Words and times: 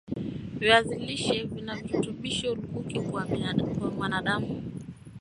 viazi 0.59 0.95
lishe 0.95 1.43
vina 1.43 1.75
virutubisho 1.75 2.55
lukuki 2.55 2.99
kwa 3.01 3.27
mwanadam 3.97 4.45